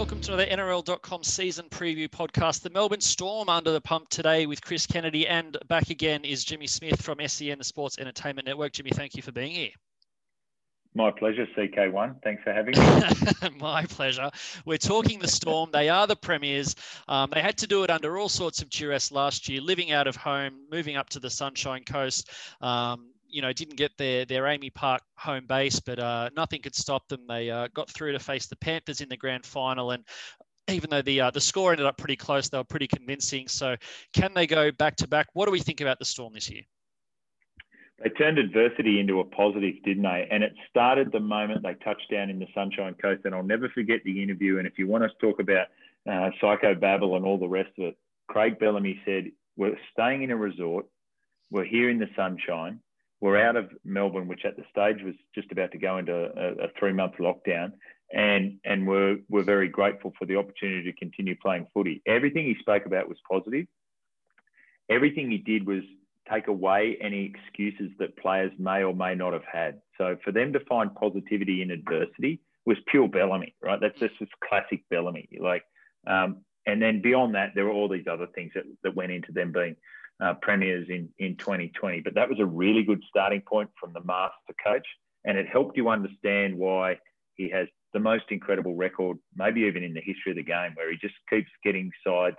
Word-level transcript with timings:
Welcome 0.00 0.22
to 0.22 0.32
another 0.32 0.50
NRL.com 0.50 1.22
season 1.24 1.68
preview 1.68 2.08
podcast. 2.08 2.62
The 2.62 2.70
Melbourne 2.70 3.02
Storm 3.02 3.50
under 3.50 3.70
the 3.70 3.82
pump 3.82 4.08
today 4.08 4.46
with 4.46 4.64
Chris 4.64 4.86
Kennedy, 4.86 5.28
and 5.28 5.58
back 5.68 5.90
again 5.90 6.24
is 6.24 6.42
Jimmy 6.42 6.66
Smith 6.68 7.02
from 7.02 7.18
SEN, 7.26 7.58
the 7.58 7.64
Sports 7.64 7.98
Entertainment 7.98 8.46
Network. 8.46 8.72
Jimmy, 8.72 8.92
thank 8.94 9.14
you 9.14 9.20
for 9.20 9.30
being 9.30 9.52
here. 9.52 9.68
My 10.94 11.10
pleasure, 11.10 11.46
CK1. 11.54 12.22
Thanks 12.24 12.42
for 12.42 12.50
having 12.50 12.78
me. 12.78 13.58
My 13.60 13.84
pleasure. 13.84 14.30
We're 14.64 14.78
talking 14.78 15.18
the 15.18 15.28
Storm. 15.28 15.68
They 15.70 15.90
are 15.90 16.06
the 16.06 16.16
premiers. 16.16 16.74
Um, 17.06 17.28
they 17.34 17.42
had 17.42 17.58
to 17.58 17.66
do 17.66 17.84
it 17.84 17.90
under 17.90 18.16
all 18.16 18.30
sorts 18.30 18.62
of 18.62 18.70
duress 18.70 19.12
last 19.12 19.50
year, 19.50 19.60
living 19.60 19.92
out 19.92 20.06
of 20.06 20.16
home, 20.16 20.60
moving 20.72 20.96
up 20.96 21.10
to 21.10 21.20
the 21.20 21.28
Sunshine 21.28 21.84
Coast. 21.84 22.30
Um, 22.62 23.10
you 23.30 23.42
know, 23.42 23.52
didn't 23.52 23.76
get 23.76 23.96
their 23.96 24.24
their 24.24 24.42
AAMI 24.44 24.74
Park 24.74 25.02
home 25.16 25.46
base, 25.46 25.80
but 25.80 25.98
uh, 25.98 26.30
nothing 26.36 26.62
could 26.62 26.74
stop 26.74 27.08
them. 27.08 27.26
They 27.28 27.50
uh, 27.50 27.68
got 27.74 27.90
through 27.90 28.12
to 28.12 28.18
face 28.18 28.46
the 28.46 28.56
Panthers 28.56 29.00
in 29.00 29.08
the 29.08 29.16
grand 29.16 29.46
final, 29.46 29.92
and 29.92 30.04
even 30.68 30.90
though 30.90 31.02
the 31.02 31.20
uh, 31.20 31.30
the 31.30 31.40
score 31.40 31.72
ended 31.72 31.86
up 31.86 31.96
pretty 31.96 32.16
close, 32.16 32.48
they 32.48 32.58
were 32.58 32.64
pretty 32.64 32.86
convincing. 32.86 33.48
So, 33.48 33.76
can 34.12 34.34
they 34.34 34.46
go 34.46 34.70
back 34.70 34.96
to 34.96 35.08
back? 35.08 35.28
What 35.32 35.46
do 35.46 35.52
we 35.52 35.60
think 35.60 35.80
about 35.80 35.98
the 35.98 36.04
Storm 36.04 36.32
this 36.32 36.50
year? 36.50 36.62
They 38.02 38.08
turned 38.10 38.38
adversity 38.38 38.98
into 38.98 39.20
a 39.20 39.24
positive, 39.24 39.74
didn't 39.84 40.04
they? 40.04 40.26
And 40.30 40.42
it 40.42 40.54
started 40.70 41.12
the 41.12 41.20
moment 41.20 41.62
they 41.62 41.74
touched 41.84 42.10
down 42.10 42.30
in 42.30 42.38
the 42.38 42.46
Sunshine 42.54 42.94
Coast. 42.94 43.22
And 43.26 43.34
I'll 43.34 43.42
never 43.42 43.68
forget 43.68 44.00
the 44.04 44.22
interview. 44.22 44.56
And 44.56 44.66
if 44.66 44.78
you 44.78 44.86
want 44.86 45.04
us 45.04 45.10
to 45.20 45.26
talk 45.26 45.38
about 45.38 45.66
uh, 46.10 46.30
psycho 46.40 46.74
babble 46.74 47.16
and 47.16 47.26
all 47.26 47.36
the 47.36 47.48
rest 47.48 47.70
of 47.78 47.88
it, 47.88 47.98
Craig 48.26 48.58
Bellamy 48.58 49.00
said, 49.04 49.32
"We're 49.56 49.76
staying 49.92 50.22
in 50.22 50.30
a 50.30 50.36
resort. 50.36 50.86
We're 51.50 51.64
here 51.64 51.90
in 51.90 51.98
the 51.98 52.08
sunshine 52.16 52.80
we're 53.20 53.40
out 53.40 53.56
of 53.56 53.70
Melbourne, 53.84 54.28
which 54.28 54.44
at 54.44 54.56
the 54.56 54.64
stage 54.70 55.04
was 55.04 55.14
just 55.34 55.52
about 55.52 55.72
to 55.72 55.78
go 55.78 55.98
into 55.98 56.14
a, 56.14 56.64
a 56.64 56.68
three 56.78 56.92
month 56.92 57.14
lockdown. 57.20 57.72
And, 58.12 58.58
and 58.64 58.88
we're, 58.88 59.18
we're 59.28 59.44
very 59.44 59.68
grateful 59.68 60.12
for 60.18 60.24
the 60.24 60.36
opportunity 60.36 60.90
to 60.90 60.98
continue 60.98 61.36
playing 61.40 61.66
footy. 61.72 62.02
Everything 62.06 62.44
he 62.44 62.56
spoke 62.58 62.86
about 62.86 63.08
was 63.08 63.18
positive. 63.30 63.66
Everything 64.90 65.30
he 65.30 65.38
did 65.38 65.66
was 65.66 65.82
take 66.32 66.48
away 66.48 66.96
any 67.00 67.24
excuses 67.24 67.90
that 67.98 68.16
players 68.16 68.52
may 68.58 68.82
or 68.82 68.94
may 68.94 69.14
not 69.14 69.32
have 69.32 69.44
had. 69.50 69.80
So 69.96 70.16
for 70.24 70.32
them 70.32 70.52
to 70.54 70.60
find 70.68 70.94
positivity 70.94 71.62
in 71.62 71.70
adversity 71.70 72.40
was 72.66 72.78
pure 72.86 73.08
Bellamy, 73.08 73.54
right? 73.62 73.80
That's 73.80 73.98
just 73.98 74.14
classic 74.42 74.82
Bellamy. 74.90 75.28
Like, 75.40 75.64
um, 76.06 76.38
and 76.66 76.80
then 76.80 77.00
beyond 77.02 77.34
that, 77.34 77.52
there 77.54 77.64
were 77.64 77.72
all 77.72 77.88
these 77.88 78.06
other 78.10 78.26
things 78.34 78.52
that, 78.54 78.64
that 78.82 78.94
went 78.94 79.12
into 79.12 79.32
them 79.32 79.52
being 79.52 79.76
uh, 80.20 80.34
premiers 80.42 80.88
in, 80.88 81.08
in 81.18 81.36
2020. 81.36 82.00
But 82.00 82.14
that 82.14 82.28
was 82.28 82.38
a 82.40 82.46
really 82.46 82.82
good 82.82 83.02
starting 83.08 83.42
point 83.42 83.70
from 83.78 83.92
the 83.92 84.02
master 84.04 84.54
coach. 84.64 84.86
And 85.24 85.36
it 85.36 85.46
helped 85.48 85.76
you 85.76 85.88
understand 85.88 86.56
why 86.56 86.98
he 87.34 87.48
has 87.50 87.68
the 87.92 88.00
most 88.00 88.24
incredible 88.30 88.74
record, 88.74 89.18
maybe 89.34 89.62
even 89.62 89.82
in 89.82 89.94
the 89.94 90.00
history 90.00 90.32
of 90.32 90.36
the 90.36 90.42
game, 90.42 90.72
where 90.74 90.90
he 90.90 90.98
just 90.98 91.14
keeps 91.28 91.50
getting 91.64 91.90
sides 92.06 92.36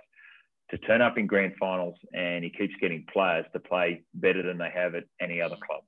to 0.70 0.78
turn 0.78 1.02
up 1.02 1.18
in 1.18 1.26
grand 1.26 1.52
finals 1.60 1.96
and 2.14 2.42
he 2.42 2.50
keeps 2.50 2.74
getting 2.80 3.04
players 3.12 3.44
to 3.52 3.60
play 3.60 4.02
better 4.14 4.42
than 4.42 4.58
they 4.58 4.70
have 4.74 4.94
at 4.94 5.04
any 5.20 5.40
other 5.40 5.56
club. 5.66 5.82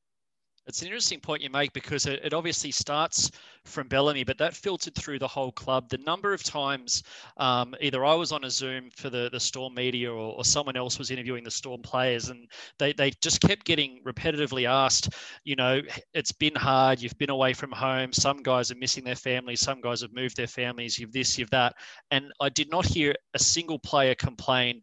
It's 0.67 0.81
an 0.81 0.89
interesting 0.89 1.21
point 1.21 1.43
you 1.43 1.51
make 1.51 1.75
because 1.75 2.07
it, 2.07 2.21
it, 2.25 2.33
obviously 2.33 2.71
starts 2.71 3.31
from 3.67 3.87
Bellamy, 3.87 4.25
but 4.25 4.39
that 4.39 4.55
filtered 4.55 4.95
through 4.95 5.19
the 5.19 5.29
whole 5.29 5.53
club. 5.53 5.91
The 5.91 5.99
number 5.99 6.33
of 6.33 6.43
times 6.43 7.03
um, 7.37 7.75
either 7.81 8.05
I 8.05 8.15
was 8.15 8.33
on 8.33 8.45
a 8.45 8.51
Zoom 8.51 8.89
for 8.97 9.11
the, 9.11 9.29
the 9.31 9.41
Storm 9.41 9.75
media 9.75 10.11
or, 10.11 10.35
or, 10.37 10.45
someone 10.45 10.77
else 10.77 10.99
was 10.99 11.11
interviewing 11.11 11.45
the 11.45 11.51
Storm 11.51 11.83
players, 11.83 12.31
and 12.31 12.49
they, 12.79 12.93
they 12.95 13.13
just 13.21 13.41
kept 13.41 13.65
getting 13.65 14.01
repetitively 14.07 14.69
asked, 14.69 15.15
you 15.45 15.57
know, 15.57 15.83
it's 16.15 16.33
been 16.33 16.55
hard, 16.55 17.01
you've 17.01 17.19
been 17.19 17.31
away 17.31 17.53
from 17.53 17.71
home, 17.71 18.13
some 18.13 18.43
guys 18.43 18.71
are 18.71 18.77
missing 18.77 19.05
their 19.05 19.17
families, 19.17 19.61
some 19.61 19.81
guys 19.81 20.01
have 20.01 20.13
moved 20.13 20.37
their 20.37 20.47
families, 20.47 20.99
you've 20.99 21.13
this, 21.13 21.39
you've 21.39 21.51
that. 21.51 21.75
And 22.11 22.33
I 22.41 22.49
did 22.49 22.71
not 22.71 22.87
hear 22.87 23.15
a 23.35 23.39
single 23.39 23.79
player 23.79 24.15
complain 24.15 24.81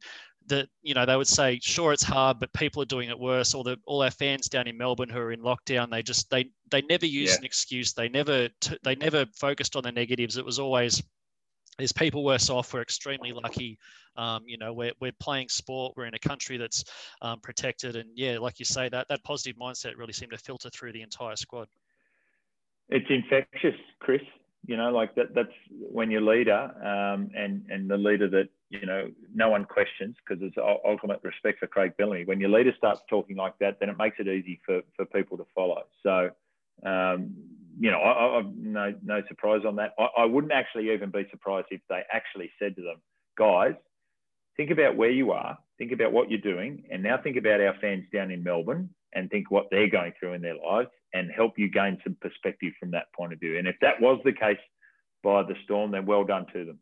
that 0.47 0.68
you 0.81 0.94
know 0.94 1.06
they 1.06 1.16
would 1.16 1.28
say 1.28 1.59
sure 1.62 1.94
it's 1.94 2.03
hard 2.03 2.40
but 2.40 2.52
people 2.53 2.81
are 2.81 2.85
doing 2.85 3.09
it 3.09 3.19
worse. 3.19 3.53
All 3.53 3.63
the 3.63 3.78
all 3.85 4.02
our 4.03 4.12
fans 4.12 4.50
down 4.50 4.68
in 4.68 4.78
melbourne 4.78 5.09
who 5.09 5.19
are 5.19 5.31
in 5.31 5.41
lockdown 5.41 5.90
they 5.90 6.03
just 6.03 6.29
they 6.29 6.50
they 6.69 6.81
never 6.84 7.06
used 7.06 7.34
yeah. 7.34 7.40
an 7.40 7.46
excuse. 7.46 7.94
They 7.94 8.09
never 8.09 8.50
t- 8.59 8.78
they 8.84 8.96
never 8.96 9.25
focused 9.35 9.75
on 9.75 9.84
the 9.84 9.91
negatives. 9.91 10.38
It 10.38 10.46
was 10.46 10.59
always 10.59 11.02
there's 11.78 11.91
people 11.91 12.24
worse 12.24 12.50
off 12.50 12.74
we're 12.74 12.81
extremely 12.81 13.31
lucky. 13.31 13.78
Um, 14.18 14.44
you 14.46 14.57
know 14.57 14.74
we're, 14.74 14.91
we're 15.00 15.13
playing 15.19 15.47
sport 15.47 15.94
we're 15.96 16.06
in 16.06 16.13
a 16.16 16.19
country 16.19 16.58
that's 16.58 16.84
um, 17.22 17.40
protected. 17.40 17.96
And 17.96 18.09
yeah 18.16 18.38
like 18.40 18.59
you 18.59 18.66
say 18.66 18.90
that 18.90 19.08
that 19.08 19.23
positive 19.23 19.59
mindset 19.59 19.97
really 19.97 20.13
seemed 20.13 20.31
to 20.31 20.38
filter 20.38 20.69
through 20.69 20.94
the 20.94 21.02
entire 21.02 21.35
squad. 21.35 21.68
It's 22.90 23.08
infectious 23.09 23.75
chris. 24.00 24.22
You 24.68 24.78
know, 24.78 24.91
like 24.91 25.16
that. 25.16 25.34
That's 25.34 25.52
when 25.72 26.12
your 26.12 26.22
leader 26.22 26.72
um, 26.84 27.31
and 27.35 27.66
and 27.69 27.90
the 27.90 27.97
leader 27.97 28.29
that 28.29 28.50
you 28.72 28.86
know 28.86 29.12
no 29.36 29.50
one 29.50 29.66
questions 29.66 30.16
because 30.18 30.40
there's 30.42 30.80
ultimate 30.86 31.20
respect 31.24 31.59
for 31.59 31.68
Craig 31.68 31.94
Bellamy. 31.98 32.26
When 32.26 32.40
your 32.40 32.50
leader 32.50 32.74
starts 32.78 33.02
talking 33.09 33.36
like 33.36 33.54
that, 33.59 33.80
then 33.80 33.90
it 33.90 33.98
makes 33.98 34.18
it 34.20 34.28
easy 34.28 34.59
for 34.66 34.82
for 34.96 35.06
people 35.06 35.38
to 35.38 35.46
follow. 35.54 35.84
So, 36.02 36.30
um, 36.86 37.36
you 37.80 37.92
know, 37.92 38.00
I, 38.00 38.40
I, 38.40 38.44
no 38.56 38.94
no 39.04 39.22
surprise 39.28 39.62
on 39.68 39.76
that. 39.76 39.94
I, 40.00 40.08
I 40.20 40.26
wouldn't 40.26 40.54
actually 40.54 40.92
even 40.92 41.12
be 41.12 41.28
surprised 41.30 41.68
if 41.72 41.82
they 41.90 42.02
actually 42.12 42.52
said 42.59 42.76
to 42.78 42.82
them, 42.82 43.02
guys, 43.38 43.76
think 44.56 44.72
about 44.72 44.96
where 44.96 45.12
you 45.12 45.32
are, 45.32 45.58
think 45.78 45.92
about 45.92 46.14
what 46.14 46.32
you're 46.32 46.40
doing, 46.40 46.86
and 46.90 47.03
now 47.03 47.18
think 47.22 47.38
about 47.38 47.59
our 47.59 47.76
fans 47.82 48.06
down 48.14 48.32
in 48.32 48.44
Melbourne 48.44 48.90
and 49.14 49.30
think 49.30 49.52
what 49.52 49.68
they're 49.70 49.90
going 49.90 50.14
through 50.18 50.34
in 50.34 50.42
their 50.42 50.56
lives 50.56 50.90
and 51.14 51.30
help 51.30 51.59
you 51.59 51.70
gain 51.70 51.98
some 52.03 52.16
perspective 52.22 52.72
from 52.80 52.92
that 52.92 53.12
point 53.14 53.34
of 53.34 53.40
view. 53.40 53.58
And 53.58 53.68
if 53.68 53.76
that 53.82 54.00
was 54.00 54.22
the 54.24 54.32
case 54.32 54.58
by 55.24 55.44
the 55.44 55.56
Storm, 55.66 55.92
then 55.92 56.06
well 56.06 56.24
done 56.24 56.46
to 56.53 56.64
them. 56.64 56.80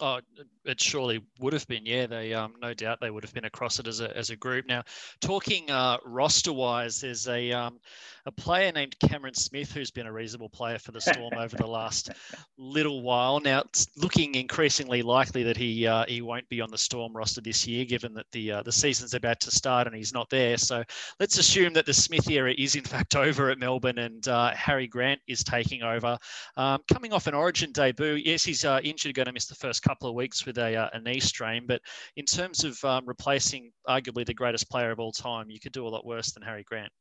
Oh, 0.00 0.20
it 0.64 0.80
surely 0.80 1.20
would 1.40 1.52
have 1.52 1.66
been. 1.66 1.84
Yeah, 1.84 2.06
they 2.06 2.32
um, 2.32 2.54
no 2.60 2.72
doubt 2.72 3.00
they 3.00 3.10
would 3.10 3.22
have 3.22 3.34
been 3.34 3.44
across 3.44 3.78
it 3.78 3.86
as 3.86 4.00
a, 4.00 4.16
as 4.16 4.30
a 4.30 4.36
group. 4.36 4.66
Now, 4.66 4.82
talking 5.20 5.70
uh, 5.70 5.98
roster 6.06 6.52
wise, 6.52 7.00
there's 7.00 7.28
a 7.28 7.52
um, 7.52 7.78
a 8.26 8.32
player 8.32 8.72
named 8.72 8.96
Cameron 9.00 9.34
Smith 9.34 9.72
who's 9.72 9.90
been 9.90 10.06
a 10.06 10.12
reasonable 10.12 10.48
player 10.48 10.78
for 10.78 10.92
the 10.92 11.00
Storm 11.00 11.34
over 11.36 11.56
the 11.56 11.66
last 11.66 12.10
little 12.58 13.02
while. 13.02 13.40
Now, 13.40 13.60
it's 13.60 13.88
looking 13.96 14.34
increasingly 14.34 15.02
likely 15.02 15.42
that 15.44 15.56
he 15.56 15.86
uh, 15.86 16.04
he 16.06 16.22
won't 16.22 16.48
be 16.48 16.60
on 16.60 16.70
the 16.70 16.78
Storm 16.78 17.16
roster 17.16 17.40
this 17.40 17.66
year, 17.66 17.84
given 17.84 18.14
that 18.14 18.26
the 18.32 18.52
uh, 18.52 18.62
the 18.62 18.72
season's 18.72 19.14
about 19.14 19.40
to 19.40 19.50
start 19.50 19.86
and 19.86 19.96
he's 19.96 20.12
not 20.12 20.30
there. 20.30 20.56
So 20.56 20.84
let's 21.18 21.38
assume 21.38 21.72
that 21.74 21.86
the 21.86 21.94
Smith 21.94 22.28
era 22.30 22.54
is 22.56 22.74
in 22.74 22.84
fact 22.84 23.16
over 23.20 23.50
at 23.50 23.58
Melbourne 23.58 23.98
and 23.98 24.26
uh, 24.28 24.50
Harry 24.50 24.86
Grant 24.86 25.20
is 25.26 25.42
taking 25.44 25.82
over. 25.82 26.18
Um, 26.56 26.80
coming 26.92 27.12
off 27.12 27.26
an 27.26 27.34
Origin 27.34 27.72
debut, 27.72 28.14
yes, 28.14 28.44
he's 28.44 28.64
uh, 28.64 28.80
injured, 28.82 29.14
going 29.14 29.26
to 29.26 29.32
miss 29.32 29.46
the 29.46 29.54
first 29.54 29.82
couple 29.90 30.08
of 30.08 30.14
weeks 30.14 30.46
with 30.46 30.56
a, 30.58 30.76
uh, 30.76 30.88
a 30.92 31.00
knee 31.00 31.18
strain. 31.18 31.64
But 31.66 31.82
in 32.16 32.24
terms 32.24 32.62
of 32.62 32.82
um, 32.84 33.04
replacing 33.06 33.72
arguably 33.88 34.24
the 34.24 34.34
greatest 34.34 34.70
player 34.70 34.92
of 34.92 35.00
all 35.00 35.10
time, 35.10 35.50
you 35.50 35.58
could 35.58 35.72
do 35.72 35.86
a 35.86 35.90
lot 35.90 36.06
worse 36.06 36.32
than 36.32 36.44
Harry 36.44 36.62
Grant. 36.62 36.92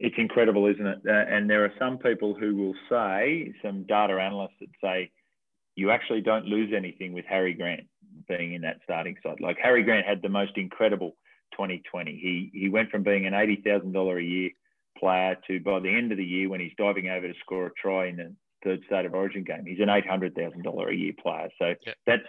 It's 0.00 0.14
incredible, 0.16 0.66
isn't 0.66 0.86
it? 0.86 0.98
Uh, 1.06 1.12
and 1.12 1.48
there 1.48 1.64
are 1.64 1.72
some 1.78 1.98
people 1.98 2.34
who 2.34 2.56
will 2.56 2.74
say, 2.88 3.52
some 3.62 3.84
data 3.84 4.14
analysts 4.14 4.56
that 4.60 4.70
say, 4.82 5.10
you 5.76 5.90
actually 5.90 6.22
don't 6.22 6.46
lose 6.46 6.72
anything 6.74 7.12
with 7.12 7.26
Harry 7.26 7.52
Grant 7.52 7.82
being 8.28 8.54
in 8.54 8.62
that 8.62 8.78
starting 8.82 9.16
side. 9.22 9.40
Like 9.40 9.58
Harry 9.62 9.82
Grant 9.82 10.06
had 10.06 10.22
the 10.22 10.28
most 10.28 10.52
incredible 10.56 11.16
2020. 11.52 12.12
He 12.12 12.50
he 12.58 12.68
went 12.68 12.90
from 12.90 13.02
being 13.02 13.26
an 13.26 13.34
eighty 13.34 13.62
thousand 13.64 13.92
dollar 13.92 14.18
a 14.18 14.22
year 14.22 14.50
player 14.98 15.36
to 15.46 15.60
by 15.60 15.80
the 15.80 15.88
end 15.88 16.12
of 16.12 16.18
the 16.18 16.24
year 16.24 16.48
when 16.48 16.60
he's 16.60 16.72
diving 16.76 17.08
over 17.08 17.26
to 17.26 17.34
score 17.40 17.66
a 17.66 17.70
try 17.80 18.06
in 18.06 18.16
the 18.16 18.34
third 18.64 18.80
state 18.86 19.06
of 19.06 19.14
origin 19.14 19.44
game. 19.44 19.64
He's 19.66 19.80
an 19.80 19.90
eight 19.90 20.06
hundred 20.06 20.34
thousand 20.34 20.62
dollar 20.62 20.88
a 20.88 20.94
year 20.94 21.12
player. 21.20 21.48
So 21.58 21.74
yeah. 21.86 21.94
that's 22.06 22.22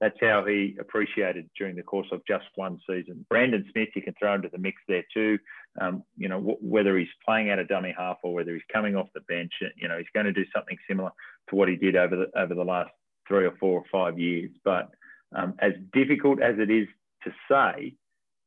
that's 0.00 0.16
how 0.20 0.44
he 0.44 0.76
appreciated 0.78 1.48
during 1.56 1.74
the 1.74 1.82
course 1.82 2.08
of 2.12 2.20
just 2.26 2.44
one 2.56 2.78
season. 2.88 3.24
Brandon 3.30 3.64
Smith, 3.72 3.88
you 3.94 4.02
can 4.02 4.14
throw 4.18 4.34
into 4.34 4.50
the 4.50 4.58
mix 4.58 4.76
there 4.88 5.04
too. 5.12 5.38
Um, 5.80 6.02
you 6.18 6.28
know, 6.28 6.38
w- 6.38 6.58
whether 6.60 6.98
he's 6.98 7.08
playing 7.24 7.50
out 7.50 7.58
a 7.58 7.64
dummy 7.64 7.94
half 7.96 8.18
or 8.22 8.34
whether 8.34 8.52
he's 8.52 8.62
coming 8.70 8.94
off 8.94 9.08
the 9.14 9.22
bench, 9.22 9.52
you 9.76 9.88
know, 9.88 9.96
he's 9.96 10.06
going 10.12 10.26
to 10.26 10.32
do 10.32 10.44
something 10.54 10.76
similar 10.86 11.10
to 11.48 11.56
what 11.56 11.68
he 11.68 11.76
did 11.76 11.96
over 11.96 12.14
the 12.16 12.38
over 12.38 12.54
the 12.54 12.64
last 12.64 12.90
three 13.26 13.46
or 13.46 13.56
four 13.58 13.80
or 13.80 13.84
five 13.90 14.18
years. 14.18 14.50
But 14.64 14.90
um, 15.34 15.54
as 15.60 15.72
difficult 15.92 16.42
as 16.42 16.56
it 16.58 16.70
is 16.70 16.88
to 17.24 17.32
say, 17.50 17.94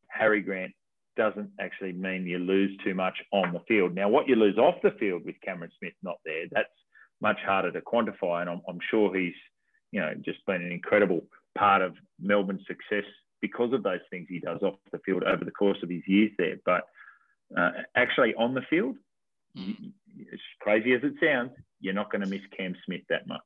Harry 0.09 0.41
Grant 0.41 0.73
doesn't 1.17 1.49
actually 1.59 1.93
mean 1.93 2.25
you 2.25 2.37
lose 2.37 2.77
too 2.83 2.93
much 2.93 3.17
on 3.31 3.53
the 3.53 3.59
field. 3.67 3.93
Now, 3.93 4.07
what 4.07 4.27
you 4.27 4.35
lose 4.35 4.57
off 4.57 4.75
the 4.83 4.91
field 4.99 5.23
with 5.25 5.35
Cameron 5.43 5.71
Smith 5.79 5.93
not 6.03 6.17
there, 6.23 6.45
that's 6.51 6.69
much 7.21 7.39
harder 7.45 7.71
to 7.71 7.81
quantify. 7.81 8.41
And 8.41 8.49
I'm, 8.49 8.61
I'm 8.67 8.79
sure 8.89 9.15
he's, 9.15 9.33
you 9.91 9.99
know, 9.99 10.13
just 10.23 10.45
been 10.45 10.61
an 10.61 10.71
incredible 10.71 11.21
part 11.57 11.81
of 11.81 11.95
Melbourne's 12.19 12.65
success 12.67 13.05
because 13.41 13.73
of 13.73 13.83
those 13.83 14.01
things 14.09 14.27
he 14.29 14.39
does 14.39 14.61
off 14.61 14.75
the 14.91 14.99
field 14.99 15.23
over 15.23 15.45
the 15.45 15.51
course 15.51 15.77
of 15.83 15.89
his 15.89 16.03
years 16.07 16.31
there. 16.37 16.57
But 16.65 16.83
uh, 17.57 17.71
actually 17.95 18.33
on 18.35 18.53
the 18.53 18.61
field, 18.69 18.95
as 19.57 20.39
crazy 20.59 20.93
as 20.93 21.01
it 21.03 21.13
sounds, 21.21 21.51
you're 21.79 21.93
not 21.93 22.11
going 22.11 22.21
to 22.21 22.27
miss 22.27 22.41
Cam 22.55 22.75
Smith 22.85 23.01
that 23.09 23.27
much. 23.27 23.41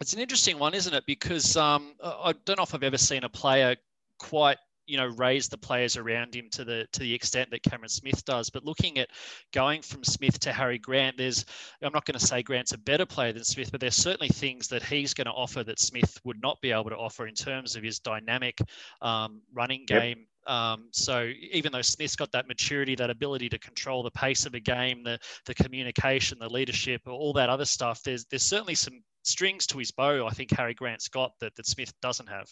It's 0.00 0.12
an 0.12 0.20
interesting 0.20 0.58
one, 0.58 0.74
isn't 0.74 0.94
it? 0.94 1.04
Because 1.06 1.56
um, 1.56 1.94
I 2.02 2.34
don't 2.44 2.58
know 2.58 2.64
if 2.64 2.74
I've 2.74 2.82
ever 2.82 2.98
seen 2.98 3.24
a 3.24 3.28
player 3.28 3.76
quite 4.18 4.58
you 4.86 4.96
know 4.96 5.06
raise 5.06 5.48
the 5.48 5.58
players 5.58 5.96
around 5.96 6.34
him 6.34 6.48
to 6.52 6.64
the 6.64 6.86
to 6.92 7.00
the 7.00 7.14
extent 7.14 7.50
that 7.50 7.62
Cameron 7.62 7.88
Smith 7.88 8.24
does. 8.24 8.50
But 8.50 8.64
looking 8.64 8.98
at 8.98 9.10
going 9.52 9.82
from 9.82 10.04
Smith 10.04 10.38
to 10.40 10.52
Harry 10.52 10.78
Grant, 10.78 11.16
there's 11.16 11.44
I'm 11.82 11.92
not 11.92 12.04
going 12.04 12.18
to 12.18 12.26
say 12.26 12.42
Grant's 12.42 12.72
a 12.72 12.78
better 12.78 13.06
player 13.06 13.32
than 13.32 13.44
Smith, 13.44 13.70
but 13.70 13.80
there's 13.80 13.96
certainly 13.96 14.28
things 14.28 14.68
that 14.68 14.82
he's 14.82 15.14
going 15.14 15.26
to 15.26 15.32
offer 15.32 15.62
that 15.64 15.80
Smith 15.80 16.20
would 16.24 16.40
not 16.42 16.60
be 16.60 16.72
able 16.72 16.90
to 16.90 16.96
offer 16.96 17.26
in 17.26 17.34
terms 17.34 17.76
of 17.76 17.82
his 17.82 17.98
dynamic 17.98 18.60
um, 19.00 19.42
running 19.52 19.84
game. 19.86 20.18
Yep. 20.18 20.54
Um, 20.54 20.88
so 20.90 21.30
even 21.52 21.70
though 21.70 21.82
Smith's 21.82 22.16
got 22.16 22.32
that 22.32 22.48
maturity, 22.48 22.96
that 22.96 23.10
ability 23.10 23.48
to 23.50 23.58
control 23.58 24.02
the 24.02 24.10
pace 24.10 24.44
of 24.44 24.54
a 24.54 24.60
game, 24.60 25.04
the 25.04 25.18
the 25.46 25.54
communication, 25.54 26.38
the 26.40 26.48
leadership, 26.48 27.02
all 27.06 27.32
that 27.34 27.48
other 27.48 27.64
stuff, 27.64 28.02
there's 28.02 28.24
there's 28.26 28.42
certainly 28.42 28.74
some 28.74 29.02
strings 29.22 29.66
to 29.68 29.78
his 29.78 29.92
bow. 29.92 30.26
I 30.26 30.30
think 30.30 30.50
Harry 30.56 30.74
Grant's 30.74 31.08
got 31.08 31.32
that 31.40 31.54
that 31.54 31.66
Smith 31.66 31.92
doesn't 32.00 32.28
have. 32.28 32.48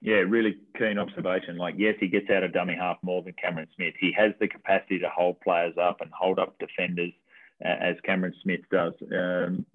Yeah, 0.00 0.16
really 0.16 0.58
keen 0.78 0.98
observation. 0.98 1.56
Like, 1.56 1.74
yes, 1.76 1.96
he 1.98 2.06
gets 2.06 2.30
out 2.30 2.44
of 2.44 2.52
dummy 2.52 2.76
half 2.78 2.98
more 3.02 3.22
than 3.22 3.34
Cameron 3.34 3.66
Smith. 3.74 3.94
He 3.98 4.12
has 4.16 4.32
the 4.38 4.46
capacity 4.46 5.00
to 5.00 5.08
hold 5.08 5.40
players 5.40 5.74
up 5.80 6.00
and 6.00 6.10
hold 6.12 6.38
up 6.38 6.56
defenders, 6.60 7.12
uh, 7.64 7.68
as 7.68 7.96
Cameron 8.04 8.34
Smith 8.42 8.60
does. 8.70 8.92
Um, 9.12 9.66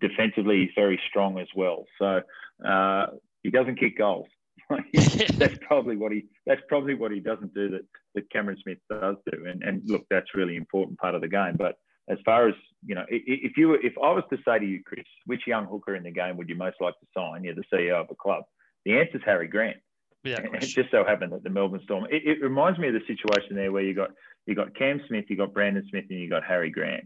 defensively, 0.00 0.62
he's 0.62 0.74
very 0.74 1.00
strong 1.08 1.38
as 1.38 1.46
well. 1.54 1.84
So 1.98 2.22
uh, 2.66 3.06
he 3.44 3.50
doesn't 3.50 3.78
kick 3.78 3.96
goals. 3.98 4.26
that's 5.34 5.58
probably 5.62 5.96
what 5.96 6.12
he. 6.12 6.26
That's 6.44 6.60
probably 6.68 6.94
what 6.94 7.12
he 7.12 7.20
doesn't 7.20 7.54
do 7.54 7.70
that 7.70 7.86
that 8.16 8.30
Cameron 8.30 8.58
Smith 8.62 8.78
does 8.90 9.16
do. 9.30 9.46
And 9.46 9.62
and 9.62 9.82
look, 9.86 10.06
that's 10.10 10.34
really 10.34 10.56
important 10.56 10.98
part 10.98 11.14
of 11.14 11.20
the 11.20 11.28
game. 11.28 11.54
But 11.56 11.78
as 12.10 12.18
far 12.24 12.48
as 12.48 12.54
you 12.84 12.94
know, 12.94 13.04
if 13.08 13.56
you 13.56 13.68
were, 13.68 13.80
if 13.80 13.94
I 13.96 14.10
was 14.10 14.24
to 14.30 14.38
say 14.44 14.58
to 14.58 14.66
you, 14.66 14.82
Chris, 14.84 15.06
which 15.26 15.46
young 15.46 15.66
hooker 15.66 15.94
in 15.94 16.02
the 16.02 16.10
game 16.10 16.36
would 16.36 16.48
you 16.48 16.56
most 16.56 16.76
like 16.80 16.94
to 17.00 17.06
sign? 17.16 17.44
You're 17.44 17.54
the 17.54 17.64
CEO 17.72 17.94
of 17.94 18.08
a 18.10 18.14
club 18.14 18.44
the 18.88 18.98
answer 18.98 19.18
is 19.18 19.22
Harry 19.26 19.48
Grant. 19.48 19.76
Yeah, 20.24 20.38
it 20.54 20.60
just 20.60 20.90
so 20.90 21.04
happened 21.04 21.32
that 21.32 21.44
the 21.44 21.50
Melbourne 21.50 21.80
Storm. 21.84 22.06
It, 22.10 22.22
it, 22.24 22.42
reminds 22.42 22.78
me 22.78 22.88
of 22.88 22.94
the 22.94 23.06
situation 23.06 23.54
there 23.54 23.70
where 23.70 23.82
you 23.82 23.94
got 23.94 24.10
you 24.46 24.54
got 24.54 24.74
Cam 24.74 25.00
Smith, 25.06 25.26
you 25.28 25.36
got 25.36 25.52
Brandon 25.52 25.84
Smith, 25.90 26.06
and 26.08 26.18
you 26.18 26.28
got 26.28 26.42
Harry 26.42 26.70
Grant. 26.70 27.04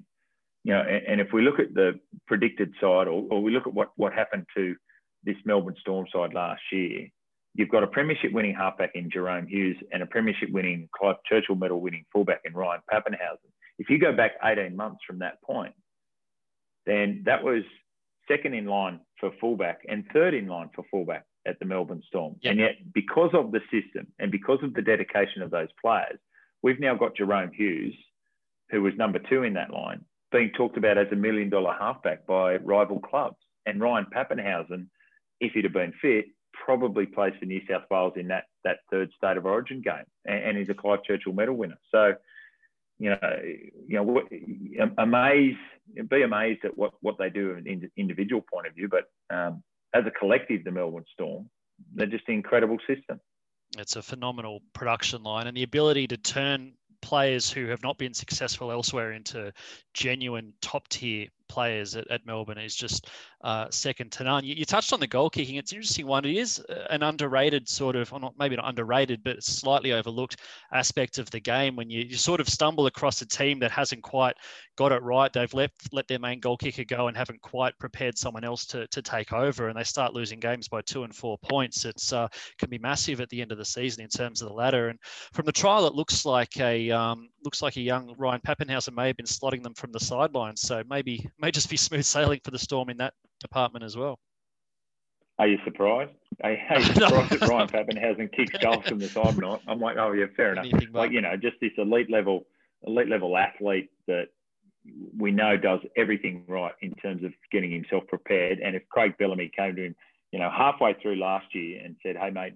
You 0.64 0.75
know, 0.75 0.81
and, 0.81 1.06
and 1.08 1.20
if 1.20 1.32
we 1.32 1.43
look 1.43 1.58
at 1.58 1.75
the 1.75 1.99
predicted 2.29 2.73
side, 2.81 3.08
or, 3.08 3.26
or 3.31 3.43
we 3.43 3.50
look 3.50 3.67
at 3.67 3.75
what 3.75 3.88
what 3.96 4.12
happened 4.12 4.46
to 4.56 4.76
this 5.25 5.37
Melbourne 5.44 5.75
Storm 5.81 6.06
side 6.12 6.34
last 6.34 6.62
year, 6.70 7.08
you've 7.55 7.69
got 7.69 7.82
a 7.82 7.88
premiership 7.88 8.32
winning 8.32 8.55
halfback 8.55 8.93
in 8.94 9.11
Jahrome 9.11 9.49
Hughes 9.49 9.76
and 9.93 10.05
a 10.05 10.06
premiership 10.06 10.50
winning 10.50 10.88
Clive 10.96 11.17
Churchill 11.29 11.56
medal 11.56 11.81
winning 11.81 12.05
fullback 12.12 12.43
in 12.44 12.55
Ryan 12.55 12.81
Papenhuyzen. 12.93 13.50
If 13.79 13.90
you 13.90 13.99
go 13.99 14.12
back 14.12 14.32
18 14.44 14.76
months 14.76 15.00
from 15.05 15.19
that 15.19 15.43
point, 15.43 15.75
then 16.87 17.23
that 17.26 17.43
was 17.43 17.62
second 18.29 18.55
in 18.55 18.67
line 18.67 19.00
for 19.19 19.32
fullback 19.40 19.81
and 19.88 20.05
third 20.12 20.34
in 20.34 20.46
line 20.46 20.70
for 20.75 20.84
fullback 20.90 21.25
at 21.46 21.58
the 21.58 21.64
Melbourne 21.64 22.02
Storm. 22.06 22.36
Yep. 22.42 22.50
And 22.50 22.60
yet, 22.60 22.92
because 22.92 23.30
of 23.34 23.52
the 23.52 23.60
system 23.70 24.06
and 24.18 24.30
because 24.30 24.58
of 24.62 24.74
the 24.74 24.82
dedication 24.82 25.42
of 25.42 25.50
those 25.50 25.68
players, 25.80 26.18
we've 26.62 26.80
now 26.80 26.94
got 26.94 27.16
Jahrome 27.16 27.52
Hughes, 27.52 27.94
who 28.70 28.82
was 28.82 28.94
number 28.96 29.18
two 29.18 29.42
in 29.42 29.54
that 29.54 29.72
line, 29.72 30.04
being 30.30 30.50
talked 30.56 30.76
about 30.76 30.98
as 30.98 31.08
a 31.12 31.16
million 31.16 31.50
dollar 31.50 31.74
halfback 31.78 32.26
by 32.26 32.56
rival 32.56 33.00
clubs. 33.00 33.36
And 33.66 33.80
Ryan 33.80 34.06
Papenhuyzen, 34.14 34.86
if 35.40 35.52
he'd 35.52 35.64
have 35.64 35.72
been 35.72 35.92
fit, 36.00 36.26
probably 36.64 37.06
plays 37.06 37.32
for 37.38 37.46
New 37.46 37.60
South 37.68 37.84
Wales 37.90 38.14
in 38.16 38.28
that 38.28 38.44
that 38.64 38.78
third 38.90 39.10
state 39.16 39.36
of 39.36 39.46
origin 39.46 39.80
game, 39.82 40.04
and, 40.24 40.44
and 40.44 40.58
he's 40.58 40.68
a 40.68 40.74
Clive 40.74 41.02
Churchill 41.04 41.32
medal 41.32 41.56
winner. 41.56 41.78
So, 41.90 42.14
you 42.98 43.10
know, 43.10 43.18
you 43.88 44.22
know, 44.78 44.90
amazed, 44.98 45.58
be 46.08 46.22
amazed 46.22 46.64
at 46.64 46.76
what 46.76 46.92
what 47.00 47.18
they 47.18 47.30
do 47.30 47.52
in 47.52 47.66
an 47.66 47.90
individual 47.96 48.44
point 48.52 48.66
of 48.66 48.74
view, 48.74 48.88
but 48.88 49.04
um, 49.34 49.62
as 49.94 50.04
a 50.06 50.10
collective, 50.10 50.64
the 50.64 50.70
Melbourne 50.70 51.04
Storm, 51.12 51.48
they're 51.94 52.06
just 52.06 52.24
an 52.28 52.34
incredible 52.34 52.78
system. 52.86 53.20
It's 53.78 53.96
a 53.96 54.02
phenomenal 54.02 54.60
production 54.72 55.22
line, 55.22 55.46
and 55.46 55.56
the 55.56 55.62
ability 55.62 56.06
to 56.08 56.16
turn 56.16 56.74
players 57.00 57.50
who 57.50 57.66
have 57.66 57.82
not 57.82 57.98
been 57.98 58.14
successful 58.14 58.70
elsewhere 58.70 59.12
into 59.12 59.52
genuine 59.92 60.52
top 60.62 60.88
tier 60.88 61.26
players 61.52 61.94
at, 61.96 62.10
at 62.10 62.25
Melbourne 62.25 62.56
is 62.56 62.75
just 62.75 63.10
uh, 63.44 63.66
second 63.70 64.10
to 64.12 64.25
none. 64.25 64.43
You, 64.43 64.54
you, 64.54 64.64
touched 64.64 64.94
on 64.94 65.00
the 65.00 65.06
goal 65.06 65.28
kicking. 65.28 65.56
It's 65.56 65.70
an 65.72 65.76
interesting 65.76 66.06
one. 66.06 66.25
It 66.25 66.34
is 66.34 66.64
uh, 66.70 66.87
an 66.88 67.02
underrated 67.02 67.69
sort 67.69 67.94
of, 67.94 68.10
or 68.10 68.20
not 68.20 68.34
maybe 68.38 68.56
not 68.56 68.69
underrated, 68.69 69.22
but 69.22 69.44
slightly 69.44 69.93
overlooked 69.93 70.37
aspect 70.72 71.19
of 71.19 71.31
the 71.31 71.40
game 71.40 71.76
when 71.76 71.90
you, 71.90 72.04
you 72.04 72.16
sort 72.16 72.40
of 72.40 72.49
stumble 72.49 72.87
across 72.87 73.20
a 73.20 73.26
team 73.26 73.58
that 73.58 73.70
hasn't 73.70 74.02
quite 74.02 74.34
got 74.76 74.93
it 74.93 75.02
right. 75.02 75.31
They've 75.31 75.52
let 75.52 75.70
let 75.93 76.08
their 76.08 76.19
main 76.19 76.40
goal 76.40 76.56
kicker 76.56 76.84
go 76.84 77.08
and 77.08 77.16
haven't 77.16 77.43
quite 77.43 77.78
prepared 77.78 78.16
someone 78.16 78.44
else 78.44 78.64
to, 78.66 78.87
to 78.87 79.02
take 79.02 79.32
over, 79.34 79.69
and 79.69 79.78
they 79.78 79.84
start 79.84 80.14
losing 80.14 80.40
games 80.40 80.69
by 80.69 80.81
two 80.81 81.05
and 81.05 81.14
four 81.14 81.37
points. 81.38 81.84
It's 81.84 82.14
uh, 82.14 82.28
can 82.58 82.70
be 82.70 82.78
massive 82.78 83.20
at 83.20 83.28
the 83.28 83.43
end 83.43 83.52
of 83.52 83.58
the 83.58 83.64
season 83.64 84.02
in 84.02 84.08
terms 84.08 84.40
of 84.40 84.48
the 84.48 84.55
ladder. 84.55 84.88
And 84.88 84.98
from 85.34 85.44
the 85.44 85.52
trial, 85.52 85.87
it 85.87 85.94
looks 85.94 86.25
like 86.25 86.58
a 86.58 86.90
um, 86.90 87.28
looks 87.44 87.62
like 87.62 87.76
a 87.76 87.80
young 87.80 88.14
Ryan 88.18 88.40
Papenhuyzen 88.40 88.94
may 88.94 89.08
have 89.08 89.16
been 89.16 89.26
slotting 89.26 89.62
them 89.62 89.74
from 89.74 89.92
the 89.92 90.00
sidelines. 90.00 90.60
So 90.60 90.82
maybe 90.88 91.28
may 91.38 91.50
just 91.50 91.70
be 91.70 91.76
smooth 91.88 92.04
sailing 92.04 92.40
for 92.44 92.50
the 92.50 92.58
Storm 92.58 92.90
in 92.90 92.96
that 92.98 93.14
department 93.40 93.84
as 93.84 93.96
well. 93.96 94.18
Are 95.38 95.46
you 95.46 95.58
surprised? 95.64 96.12
Are 96.44 96.52
you 96.78 96.84
surprised 96.84 97.30
that 97.30 97.48
Ryan 97.48 97.68
Papenhuyzen 97.68 98.32
kicks 98.32 98.56
goals 98.62 98.86
from 98.86 98.98
the 98.98 99.08
side? 99.08 99.42
I'm 99.66 99.80
like, 99.80 99.96
oh 99.96 100.12
yeah, 100.12 100.26
fair 100.36 100.52
enough. 100.52 100.66
Like 100.92 101.10
you 101.10 101.20
know, 101.20 101.36
just 101.36 101.56
this 101.60 101.72
elite 101.78 102.10
level, 102.10 102.46
elite 102.86 103.08
level 103.08 103.36
athlete 103.36 103.90
that 104.06 104.28
we 105.16 105.30
know 105.30 105.56
does 105.56 105.80
everything 105.96 106.44
right 106.48 106.74
in 106.80 106.92
terms 106.94 107.24
of 107.24 107.32
getting 107.50 107.70
himself 107.70 108.04
prepared. 108.08 108.58
And 108.58 108.74
if 108.74 108.82
Craig 108.88 109.14
Bellamy 109.18 109.50
came 109.56 109.76
to 109.76 109.86
him, 109.86 109.96
you 110.32 110.38
know, 110.38 110.50
halfway 110.50 110.94
through 110.94 111.16
last 111.16 111.54
year 111.54 111.80
and 111.84 111.96
said, 112.02 112.16
"Hey 112.16 112.30
mate, 112.30 112.54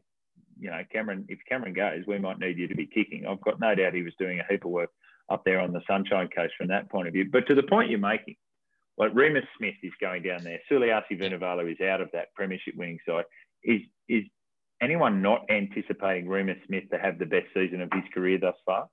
you 0.59 0.71
know, 0.71 0.83
Cameron, 0.93 1.25
if 1.29 1.39
Cameron 1.49 1.75
goes, 1.75 2.05
we 2.07 2.19
might 2.19 2.39
need 2.39 2.59
you 2.59 2.69
to 2.69 2.75
be 2.75 2.87
kicking." 2.87 3.27
I've 3.27 3.41
got 3.41 3.61
no 3.61 3.75
doubt 3.75 3.95
he 3.95 4.03
was 4.03 4.15
doing 4.19 4.41
a 4.41 4.45
heap 4.51 4.65
of 4.65 4.71
work 4.71 4.91
up 5.29 5.45
there 5.45 5.61
on 5.61 5.73
the 5.73 5.83
Sunshine 5.87 6.29
Coast 6.35 6.55
from 6.57 6.69
that 6.69 6.91
point 6.91 7.09
of 7.09 7.15
view. 7.15 7.29
But 7.31 7.47
to 7.49 7.55
the 7.55 7.63
point 7.63 7.91
you're 7.91 7.99
making, 7.99 8.37
like 8.99 9.13
Reimis 9.13 9.47
Smith 9.59 9.75
is 9.83 9.93
going 10.01 10.23
down 10.23 10.45
there. 10.45 10.61
Suliasi 10.71 11.13
Vunivalu 11.21 11.73
is 11.73 11.81
out 11.81 12.01
of 12.01 12.11
that 12.13 12.33
premiership 12.35 12.75
winning 12.77 12.99
side. 13.07 13.25
Is 13.63 13.83
is 14.09 14.25
anyone 14.81 15.23
not 15.23 15.45
anticipating 15.51 16.27
Reimis 16.27 16.65
Smith 16.67 16.85
to 16.91 16.99
have 16.99 17.19
the 17.19 17.27
best 17.27 17.47
season 17.55 17.83
of 17.83 17.91
his 17.93 18.05
career 18.15 18.39
thus 18.39 18.57
far? 18.65 18.89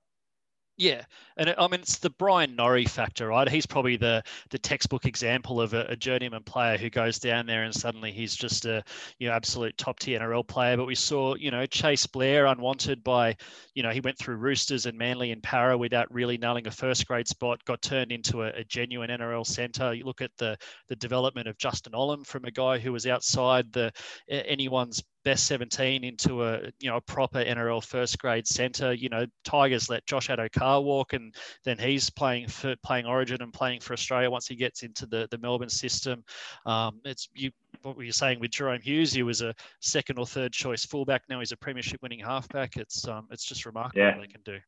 Yeah, 0.76 1.04
and 1.36 1.50
uh, 1.50 1.54
I 1.56 1.68
mean 1.68 1.80
it's 1.80 1.98
the 1.98 2.10
Bryan 2.10 2.56
Norrie 2.56 2.84
factor, 2.84 3.28
right? 3.28 3.48
He's 3.48 3.66
probably 3.66 3.96
the 3.96 4.24
the 4.50 4.58
textbook 4.58 5.04
example 5.04 5.60
of 5.60 5.72
a, 5.72 5.82
a, 5.88 5.94
journeyman 5.94 6.42
player 6.42 6.76
who 6.76 6.90
goes 6.90 7.20
down 7.20 7.46
there 7.46 7.62
and 7.62 7.72
suddenly 7.72 8.10
he's 8.10 8.34
just 8.34 8.64
a 8.64 8.82
you 9.20 9.28
know 9.28 9.34
absolute 9.34 9.78
top 9.78 10.00
tier 10.00 10.18
NRL 10.18 10.46
player. 10.46 10.76
But 10.76 10.86
we 10.86 10.96
saw 10.96 11.36
you 11.36 11.52
know 11.52 11.64
Cheyse 11.66 12.10
Blair 12.10 12.46
unwanted 12.46 13.04
by 13.04 13.36
you 13.74 13.84
know 13.84 13.90
he 13.90 14.00
went 14.00 14.18
through 14.18 14.36
Roosters 14.36 14.86
and 14.86 14.98
Manly 14.98 15.30
and 15.30 15.42
Parra 15.44 15.78
without 15.78 16.12
really 16.12 16.38
nailing 16.38 16.66
a 16.66 16.72
first 16.72 17.06
grade 17.06 17.28
spot, 17.28 17.64
got 17.64 17.80
turned 17.80 18.10
into 18.10 18.42
a, 18.42 18.48
a 18.48 18.64
genuine 18.64 19.10
NRL 19.10 19.46
centre. 19.46 19.94
You 19.94 20.04
look 20.04 20.22
at 20.22 20.36
the 20.38 20.56
the 20.88 20.96
development 20.96 21.46
of 21.46 21.56
Justin 21.56 21.92
Olam 21.92 22.26
from 22.26 22.46
a 22.46 22.50
guy 22.50 22.78
who 22.78 22.92
was 22.92 23.06
outside 23.06 23.72
the 23.72 23.92
anyone's 24.28 25.04
best 25.24 25.46
17 25.46 26.04
into 26.04 26.44
a 26.44 26.70
you 26.80 26.90
know 26.90 26.96
a 26.96 27.00
proper 27.00 27.42
NRL 27.42 27.84
first 27.84 28.18
grade 28.18 28.46
centre. 28.46 28.92
You 28.92 29.08
know, 29.08 29.26
Tigers 29.44 29.88
let 29.88 30.06
Josh 30.06 30.28
Addo-Carr 30.28 30.82
walk, 30.82 31.12
and 31.12 31.34
then 31.64 31.78
he's 31.78 32.10
playing 32.10 32.48
for 32.48 32.76
playing 32.84 33.06
Origin 33.06 33.42
and 33.42 33.52
playing 33.52 33.80
for 33.80 33.92
Australia 33.92 34.30
once 34.30 34.46
he 34.46 34.54
gets 34.54 34.82
into 34.82 35.06
the 35.06 35.28
the 35.30 35.38
Melbourne 35.38 35.68
system. 35.68 36.24
Um, 36.66 37.00
it's 37.04 37.28
you. 37.34 37.50
What 37.82 37.96
were 37.96 38.04
you 38.04 38.12
saying 38.12 38.40
with 38.40 38.50
Jahrome 38.50 38.82
Hughes? 38.82 39.12
He 39.12 39.22
was 39.22 39.42
a 39.42 39.54
second 39.80 40.18
or 40.18 40.26
third 40.26 40.52
choice 40.52 40.84
fullback. 40.86 41.22
Now 41.28 41.40
he's 41.40 41.52
a 41.52 41.56
premiership 41.56 42.00
winning 42.02 42.20
halfback. 42.20 42.76
It's 42.76 43.06
um, 43.08 43.26
it's 43.30 43.44
just 43.44 43.66
remarkable 43.66 44.02
yeah. 44.02 44.16
what 44.16 44.26
they 44.26 44.32
can 44.32 44.42
do. 44.44 44.58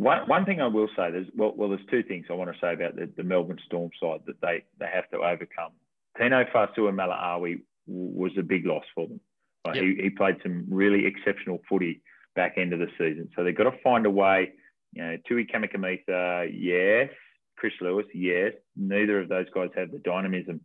One, 0.00 0.26
one 0.28 0.46
thing 0.46 0.62
I 0.62 0.66
will 0.66 0.88
say, 0.96 1.10
there's 1.10 1.26
well, 1.36 1.52
well, 1.54 1.68
there's 1.68 1.84
two 1.90 2.02
things 2.02 2.24
I 2.30 2.32
want 2.32 2.50
to 2.50 2.58
say 2.58 2.72
about 2.72 2.96
the, 2.96 3.10
the 3.18 3.22
Melbourne 3.22 3.58
Storm 3.66 3.90
side 4.00 4.20
that 4.26 4.40
they, 4.40 4.64
they 4.78 4.86
have 4.86 5.10
to 5.10 5.18
overcome. 5.18 5.72
Tino 6.16 6.42
Fasua 6.44 6.90
Fa'asuamaleaui 6.90 7.60
was 7.86 8.32
a 8.38 8.42
big 8.42 8.64
loss 8.64 8.84
for 8.94 9.06
them. 9.06 9.20
Yep. 9.66 9.74
He, 9.74 9.98
he 10.02 10.10
played 10.10 10.36
some 10.42 10.66
really 10.68 11.06
exceptional 11.06 11.60
footy 11.68 12.02
back 12.34 12.54
end 12.56 12.72
of 12.72 12.78
the 12.78 12.88
season. 12.98 13.28
So 13.36 13.44
they've 13.44 13.56
got 13.56 13.64
to 13.64 13.78
find 13.82 14.06
a 14.06 14.10
way. 14.10 14.52
You 14.92 15.02
know, 15.02 15.16
Tui 15.28 15.46
Kamikamica, 15.46 16.50
yes. 16.52 17.10
Chris 17.56 17.74
Lewis, 17.80 18.06
yes. 18.14 18.52
Neither 18.76 19.20
of 19.20 19.28
those 19.28 19.46
guys 19.54 19.68
have 19.76 19.90
the 19.90 19.98
dynamism 19.98 20.62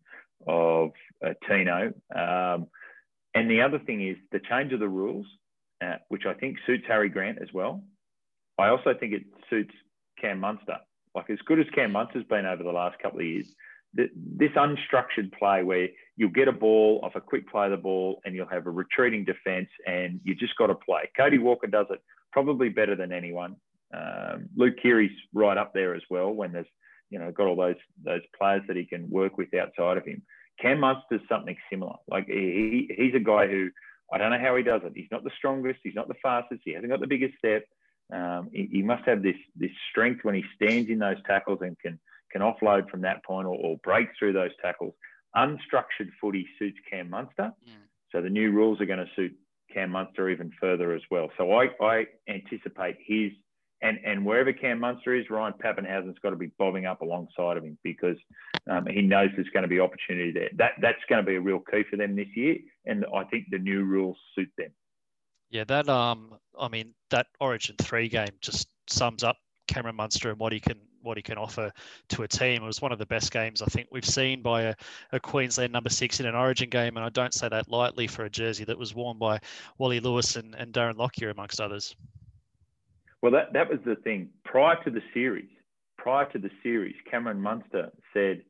of 0.48 0.92
uh, 1.26 1.34
Tino. 1.48 1.94
Um, 2.16 2.68
and 3.34 3.52
the 3.52 3.62
other 3.62 3.80
thing 3.80 4.08
is 4.08 4.16
the 4.32 4.40
change 4.40 4.72
of 4.72 4.80
the 4.80 4.88
rules, 4.88 5.26
uh, 5.84 5.96
which 6.08 6.26
I 6.26 6.34
think 6.34 6.58
suits 6.66 6.86
Harry 6.88 7.10
Grant 7.10 7.40
as 7.42 7.50
well. 7.54 7.84
I 8.58 8.70
also 8.70 8.94
think 8.98 9.14
it 9.14 9.24
suits 9.50 9.74
Cam 10.20 10.40
Munster. 10.40 10.78
Like 11.14 11.30
as 11.30 11.40
good 11.46 11.60
as 11.60 11.66
Cam 11.76 11.92
Munster's 11.92 12.24
been 12.24 12.46
over 12.46 12.64
the 12.64 12.72
last 12.72 12.98
couple 13.00 13.20
of 13.20 13.26
years, 13.26 13.48
this 13.96 14.52
unstructured 14.52 15.32
play 15.38 15.64
where 15.64 15.88
you'll 16.18 16.30
get 16.30 16.48
a 16.48 16.52
ball 16.52 17.00
off 17.04 17.16
a 17.16 17.22
quick 17.22 17.50
play 17.50 17.66
of 17.66 17.72
the 17.72 17.78
ball 17.78 18.20
and 18.26 18.36
you'll 18.36 18.48
have 18.48 18.68
a 18.68 18.72
retreating 18.72 19.26
defence 19.26 19.70
and 19.88 20.20
you 20.24 20.36
just 20.36 20.56
got 20.58 20.68
to 20.68 20.76
play. 20.76 21.10
Cody 21.18 21.38
Walker 21.38 21.68
does 21.68 21.88
it 21.90 22.02
probably 22.32 22.70
better 22.70 22.96
than 22.96 23.12
anyone. 23.12 23.56
Um, 23.96 24.50
Luke 24.56 24.76
Keary's 24.84 25.16
right 25.34 25.58
up 25.58 25.74
there 25.74 25.96
as 25.96 26.02
well 26.10 26.32
when 26.32 26.52
there's, 26.52 26.68
you 27.10 27.20
know, 27.20 27.32
got 27.32 27.48
all 27.48 27.56
those 27.56 27.76
those 28.04 28.22
players 28.38 28.64
that 28.68 28.76
he 28.76 28.86
can 28.86 29.10
work 29.10 29.38
with 29.38 29.54
outside 29.54 29.98
of 29.98 30.06
him. 30.06 30.22
Cam 30.60 30.80
Munster's 30.80 31.22
something 31.30 31.56
similar. 31.70 31.96
Like 32.08 32.28
he, 32.28 32.90
he's 32.98 33.16
a 33.16 33.20
guy 33.20 33.48
who 33.48 33.70
I 34.12 34.18
don't 34.18 34.32
know 34.32 34.40
how 34.40 34.56
he 34.56 34.64
does 34.64 34.82
it. 34.84 34.94
He's 34.96 35.12
not 35.12 35.24
the 35.24 35.32
strongest. 35.38 35.80
He's 35.84 35.96
not 35.96 36.08
the 36.08 36.16
fastest. 36.22 36.62
He 36.66 36.74
hasn't 36.74 36.92
got 36.92 37.00
the 37.00 37.08
biggest 37.08 37.38
step. 37.38 37.66
Um, 38.14 38.50
he, 38.54 38.70
he, 38.72 38.82
must 38.84 39.04
have 39.06 39.24
this 39.24 39.38
this 39.56 39.72
strength 39.90 40.24
when 40.24 40.36
he 40.36 40.44
stands 40.56 40.90
in 40.90 41.00
those 41.00 41.18
tackles 41.26 41.60
and 41.62 41.78
can 41.80 42.00
can 42.36 42.42
offload 42.42 42.90
from 42.90 43.02
that 43.02 43.24
point 43.24 43.48
or, 43.48 43.56
or 43.56 43.78
break 43.84 44.10
through 44.20 44.34
those 44.34 44.52
tackles. 44.62 44.94
Unstructured 45.36 46.10
footy 46.20 46.46
suits 46.60 46.78
Cam 46.90 47.10
Munster. 47.10 47.52
Mm. 47.68 47.86
So 48.12 48.22
the 48.22 48.30
new 48.30 48.52
rules 48.52 48.82
are 48.82 48.86
going 48.86 49.00
to 49.00 49.10
suit 49.16 49.34
Cam 49.74 49.92
Munster 49.92 50.30
even 50.30 50.52
further 50.60 50.94
as 50.94 51.02
well. 51.10 51.30
So 51.38 51.54
I, 51.54 51.70
I 51.82 52.06
anticipate 52.28 52.98
his 53.06 53.32
and 53.82 54.00
and 54.06 54.26
wherever 54.26 54.54
Cam 54.54 54.80
Munster 54.80 55.14
is, 55.14 55.30
Ryan 55.30 55.54
Papenhuyzen's 55.64 56.18
got 56.24 56.30
to 56.30 56.38
be 56.38 56.50
bobbing 56.58 56.86
up 56.86 57.02
alongside 57.02 57.58
of 57.58 57.64
him 57.64 57.78
because 57.84 58.16
um, 58.72 58.86
he 58.90 59.02
knows 59.02 59.30
there's 59.36 59.50
going 59.50 59.64
to 59.64 59.70
be 59.70 59.82
opportunity 59.82 60.32
there. 60.32 60.50
That 60.56 60.72
that's 60.82 61.04
going 61.10 61.24
to 61.24 61.30
be 61.30 61.36
a 61.36 61.42
real 61.42 61.60
key 61.60 61.84
for 61.90 61.98
them 61.98 62.16
this 62.16 62.28
year, 62.36 62.56
and 62.86 63.06
I 63.14 63.26
think 63.26 63.48
the 63.52 63.60
new 63.60 63.84
rules 63.84 64.18
suit 64.34 64.50
them. 64.58 64.70
Yeah, 65.52 65.66
that 65.66 65.90
um, 65.90 66.38
I 66.58 66.70
mean 66.70 66.94
that 67.12 67.28
Origin 67.42 67.76
three 67.78 68.08
game 68.08 68.30
just 68.42 68.70
sums 68.88 69.26
up 69.26 69.38
Cameron 69.68 69.98
Munster 69.98 70.30
and 70.30 70.40
what 70.40 70.54
he 70.54 70.62
can 70.62 70.80
what 71.06 71.18
he 71.18 71.24
can 71.24 71.38
offer 71.38 71.72
to 72.10 72.24
a 72.24 72.28
team. 72.28 72.64
It 72.64 72.66
was 72.66 72.82
one 72.82 72.92
of 72.92 73.00
the 73.00 73.06
best 73.06 73.32
games 73.32 73.62
I 73.62 73.66
think 73.66 73.88
we've 73.92 74.06
seen 74.06 74.42
by 74.42 74.64
a, 74.64 74.76
a, 75.14 75.20
Queensland 75.20 75.72
number 75.72 75.90
six 75.90 76.20
in 76.20 76.26
an 76.26 76.36
Origin 76.36 76.70
game, 76.70 76.98
and 76.98 77.06
I 77.06 77.10
don't 77.10 77.34
say 77.34 77.48
that 77.48 77.70
lightly 77.70 78.08
for 78.08 78.26
a 78.26 78.30
jersey 78.30 78.66
that 78.66 78.78
was 78.78 78.94
worn 78.94 79.18
by 79.18 79.40
Wally 79.78 80.00
Lewis 80.00 80.36
and, 80.36 80.56
and 80.56 80.74
Darren 80.74 80.98
Lockyer 80.98 81.30
amongst 81.30 81.62
others. 81.62 81.96
Well, 83.22 83.32
that, 83.32 83.54
that 83.54 83.70
was 83.70 83.80
the 83.86 83.96
thing. 83.96 84.30
Prior 84.44 84.76
to 84.84 84.90
the 84.90 85.02
series, 85.14 85.50
prior 85.98 86.30
to 86.32 86.38
the 86.38 86.52
series, 86.62 86.96
Cameron 87.10 87.42
Munster 87.42 87.92
said, 88.14 88.44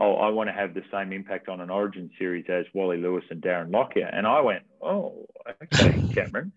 Oh, 0.00 0.14
I 0.14 0.28
want 0.28 0.48
to 0.48 0.52
have 0.52 0.74
the 0.74 0.84
same 0.92 1.12
impact 1.12 1.48
on 1.48 1.60
an 1.60 1.70
origin 1.70 2.08
series 2.18 2.44
as 2.48 2.66
Wally 2.72 2.98
Lewis 2.98 3.24
and 3.30 3.42
Darren 3.42 3.72
Lockyer. 3.72 4.08
And 4.12 4.26
I 4.26 4.40
went, 4.40 4.62
Oh, 4.80 5.26
okay, 5.62 6.00
Cameron. 6.14 6.52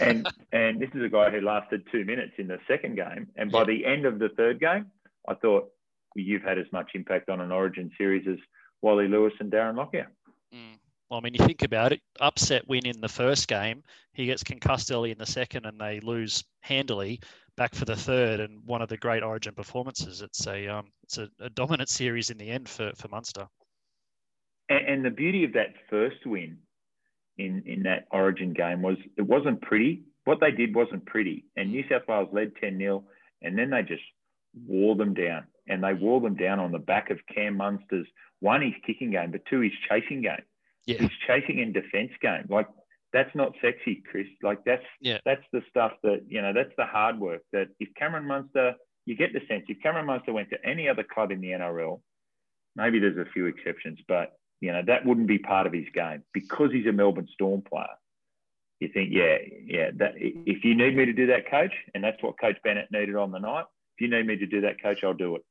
And 0.00 0.28
and 0.52 0.80
this 0.80 0.90
is 0.94 1.02
a 1.02 1.08
guy 1.08 1.30
who 1.30 1.40
lasted 1.40 1.82
two 1.90 2.04
minutes 2.04 2.32
in 2.38 2.48
the 2.48 2.58
second 2.68 2.96
game. 2.96 3.28
And 3.36 3.50
by 3.50 3.64
the 3.64 3.84
end 3.84 4.04
of 4.04 4.18
the 4.18 4.28
third 4.30 4.60
game, 4.60 4.86
I 5.28 5.34
thought, 5.34 5.70
you've 6.14 6.42
had 6.42 6.58
as 6.58 6.66
much 6.72 6.92
impact 6.94 7.28
on 7.28 7.40
an 7.40 7.52
origin 7.52 7.90
series 7.98 8.26
as 8.26 8.38
Wally 8.82 9.08
Lewis 9.08 9.34
and 9.40 9.52
Darren 9.52 9.76
Lockyer. 9.76 10.10
Mm. 10.54 10.78
Well, 11.10 11.20
I 11.20 11.22
mean, 11.22 11.34
you 11.34 11.44
think 11.44 11.62
about 11.62 11.92
it, 11.92 12.00
upset 12.20 12.66
win 12.66 12.84
in 12.86 13.00
the 13.00 13.08
first 13.08 13.46
game, 13.46 13.84
he 14.12 14.26
gets 14.26 14.42
concussed 14.42 14.90
early 14.90 15.12
in 15.12 15.18
the 15.18 15.26
second, 15.26 15.66
and 15.66 15.80
they 15.80 16.00
lose 16.00 16.42
handily 16.60 17.20
back 17.56 17.74
for 17.74 17.84
the 17.84 17.94
third, 17.94 18.40
and 18.40 18.60
one 18.66 18.82
of 18.82 18.88
the 18.88 18.96
great 18.96 19.22
Origin 19.22 19.54
performances. 19.54 20.20
It's 20.20 20.46
a 20.46 20.66
um, 20.66 20.86
it's 21.04 21.18
a, 21.18 21.28
a 21.40 21.50
dominant 21.50 21.88
series 21.88 22.30
in 22.30 22.38
the 22.38 22.50
end 22.50 22.68
for 22.68 22.92
for 22.96 23.08
Munster. 23.08 23.46
And, 24.68 24.86
and 24.86 25.04
the 25.04 25.10
beauty 25.10 25.44
of 25.44 25.52
that 25.52 25.74
first 25.88 26.26
win 26.26 26.58
in 27.38 27.62
in 27.66 27.82
that 27.84 28.06
Origin 28.10 28.52
game 28.52 28.82
was 28.82 28.96
it 29.16 29.22
wasn't 29.22 29.62
pretty. 29.62 30.02
What 30.24 30.40
they 30.40 30.50
did 30.50 30.74
wasn't 30.74 31.06
pretty, 31.06 31.44
and 31.56 31.70
New 31.70 31.84
South 31.88 32.02
Wales 32.08 32.28
led 32.32 32.52
ten 32.60 32.78
0 32.78 33.04
and 33.42 33.56
then 33.56 33.70
they 33.70 33.82
just 33.82 34.02
wore 34.66 34.96
them 34.96 35.14
down, 35.14 35.44
and 35.68 35.84
they 35.84 35.94
wore 35.94 36.20
them 36.20 36.34
down 36.34 36.58
on 36.58 36.72
the 36.72 36.78
back 36.78 37.10
of 37.10 37.18
Cam 37.32 37.56
Munster's 37.56 38.06
one 38.40 38.62
his 38.62 38.72
kicking 38.86 39.12
game, 39.12 39.30
but 39.30 39.42
two 39.48 39.60
his 39.60 39.72
chasing 39.88 40.22
game 40.22 40.42
yeah. 40.86 40.98
He's 41.00 41.10
chasing 41.26 41.60
and 41.60 41.74
defense 41.74 42.12
game. 42.22 42.46
Like 42.48 42.68
that's 43.12 43.34
not 43.34 43.52
sexy, 43.60 44.02
Chris. 44.10 44.26
Like 44.42 44.64
that's 44.64 44.84
yeah. 45.00 45.18
that's 45.24 45.42
the 45.52 45.60
stuff 45.68 45.92
that 46.02 46.22
you 46.28 46.40
know. 46.40 46.52
That's 46.52 46.72
the 46.78 46.86
hard 46.86 47.18
work. 47.18 47.42
That 47.52 47.68
if 47.80 47.88
Cameron 47.98 48.26
Munster, 48.26 48.74
you 49.04 49.16
get 49.16 49.32
the 49.32 49.40
sense 49.48 49.64
if 49.68 49.82
Cameron 49.82 50.06
Munster 50.06 50.32
went 50.32 50.50
to 50.50 50.64
any 50.64 50.88
other 50.88 51.02
club 51.02 51.32
in 51.32 51.40
the 51.40 51.48
NRL, 51.48 52.00
maybe 52.76 53.00
there's 53.00 53.18
a 53.18 53.30
few 53.32 53.46
exceptions, 53.46 53.98
but 54.06 54.38
you 54.60 54.72
know 54.72 54.82
that 54.86 55.04
wouldn't 55.04 55.26
be 55.26 55.38
part 55.38 55.66
of 55.66 55.72
his 55.72 55.86
game 55.94 56.22
because 56.32 56.72
he's 56.72 56.86
a 56.86 56.92
Melbourne 56.92 57.28
Storm 57.34 57.62
player. 57.62 57.86
You 58.80 58.88
think, 58.92 59.10
yeah, 59.12 59.36
yeah. 59.64 59.90
That 59.94 60.12
if 60.16 60.64
you 60.64 60.74
need 60.74 60.96
me 60.96 61.06
to 61.06 61.12
do 61.12 61.26
that, 61.28 61.50
coach, 61.50 61.72
and 61.94 62.04
that's 62.04 62.22
what 62.22 62.38
Coach 62.38 62.58
Bennett 62.62 62.88
needed 62.90 63.16
on 63.16 63.30
the 63.30 63.38
night. 63.38 63.64
If 63.96 64.02
you 64.02 64.08
need 64.08 64.26
me 64.26 64.36
to 64.36 64.46
do 64.46 64.60
that, 64.62 64.82
coach, 64.82 65.02
I'll 65.02 65.14
do 65.14 65.36
it. 65.36 65.42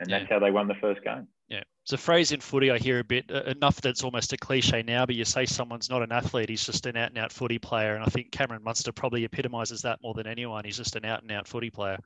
And 0.00 0.10
yeah. 0.10 0.18
that's 0.18 0.30
how 0.30 0.38
they 0.38 0.50
won 0.50 0.68
the 0.68 0.74
first 0.74 1.02
game. 1.02 1.26
Yeah, 1.48 1.62
it's 1.82 1.92
a 1.92 1.98
phrase 1.98 2.32
in 2.32 2.40
footy 2.40 2.70
I 2.70 2.78
hear 2.78 2.98
a 2.98 3.04
bit 3.04 3.30
uh, 3.30 3.42
enough 3.44 3.80
that's 3.80 4.02
almost 4.02 4.32
a 4.32 4.36
cliche 4.36 4.82
now. 4.82 5.06
But 5.06 5.14
you 5.14 5.24
say 5.24 5.46
someone's 5.46 5.88
not 5.88 6.02
an 6.02 6.12
athlete; 6.12 6.50
he's 6.50 6.66
just 6.66 6.84
an 6.86 6.96
out-and-out 6.96 7.32
footy 7.32 7.58
player, 7.58 7.94
and 7.94 8.04
I 8.04 8.06
think 8.06 8.32
Cameron 8.32 8.62
Munster 8.62 8.92
probably 8.92 9.24
epitomises 9.24 9.82
that 9.82 10.00
more 10.02 10.14
than 10.14 10.26
anyone. 10.26 10.64
He's 10.64 10.76
just 10.76 10.96
an 10.96 11.04
out-and-out 11.04 11.48
footy 11.48 11.70
player. 11.70 11.98